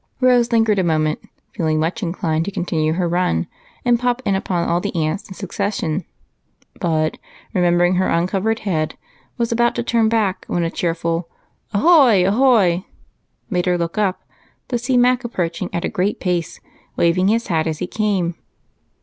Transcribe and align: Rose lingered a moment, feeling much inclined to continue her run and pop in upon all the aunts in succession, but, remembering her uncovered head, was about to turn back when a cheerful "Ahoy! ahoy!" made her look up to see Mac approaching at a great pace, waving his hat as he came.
Rose 0.19 0.51
lingered 0.51 0.79
a 0.79 0.83
moment, 0.83 1.19
feeling 1.53 1.79
much 1.79 2.01
inclined 2.01 2.43
to 2.45 2.51
continue 2.51 2.93
her 2.93 3.07
run 3.07 3.45
and 3.85 3.99
pop 3.99 4.19
in 4.25 4.33
upon 4.33 4.67
all 4.67 4.79
the 4.81 4.95
aunts 4.95 5.27
in 5.29 5.35
succession, 5.35 6.05
but, 6.79 7.19
remembering 7.53 7.93
her 7.97 8.07
uncovered 8.09 8.57
head, 8.61 8.95
was 9.37 9.51
about 9.51 9.75
to 9.75 9.83
turn 9.83 10.09
back 10.09 10.43
when 10.47 10.63
a 10.63 10.71
cheerful 10.71 11.29
"Ahoy! 11.71 12.25
ahoy!" 12.27 12.83
made 13.51 13.67
her 13.67 13.77
look 13.77 13.99
up 13.99 14.23
to 14.69 14.79
see 14.79 14.97
Mac 14.97 15.23
approaching 15.23 15.69
at 15.71 15.85
a 15.85 15.87
great 15.87 16.19
pace, 16.19 16.59
waving 16.95 17.27
his 17.27 17.45
hat 17.45 17.67
as 17.67 17.77
he 17.77 17.85
came. 17.85 18.33